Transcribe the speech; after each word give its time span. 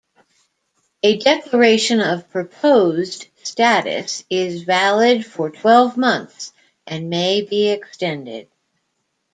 A 1.03 1.19
Declaration 1.19 1.99
of 2.01 2.27
"proposed" 2.31 3.27
status 3.43 4.23
is 4.31 4.63
valid 4.63 5.23
for 5.23 5.51
twelve 5.51 5.95
months 5.95 6.53
and 6.87 7.11
may 7.11 7.43
be 7.43 7.69
extended. 7.69 8.49